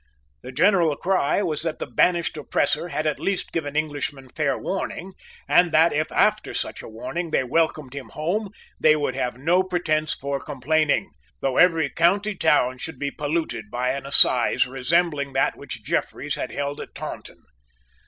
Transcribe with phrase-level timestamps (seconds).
[0.41, 5.13] The general cry was that the banished oppressor had at least given Englishmen fair warning,
[5.47, 9.61] and that, if, after such a warning, they welcomed him home, they would have no
[9.61, 11.11] pretence for complaining,
[11.41, 16.49] though every county town should be polluted by an assize resembling that which Jeffreys had
[16.51, 17.43] held at Taunton.